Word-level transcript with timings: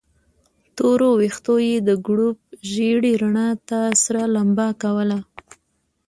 تورو 0.77 1.09
ويښتو 1.19 1.55
يې 1.67 1.75
د 1.87 1.89
ګروپ 2.07 2.37
ژېړې 2.71 3.13
رڼا 3.21 3.49
ته 3.69 3.79
سره 4.03 4.21
لمبه 4.35 4.67
کوله. 4.81 5.19